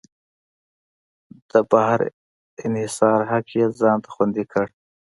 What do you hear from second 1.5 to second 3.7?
بهر انحصار حق یې